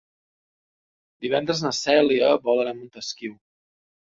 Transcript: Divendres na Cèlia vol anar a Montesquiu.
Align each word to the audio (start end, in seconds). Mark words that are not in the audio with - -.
Divendres 1.27 1.61
na 1.65 1.73
Cèlia 1.81 2.33
vol 2.49 2.63
anar 2.63 2.75
a 2.77 2.79
Montesquiu. 2.81 3.37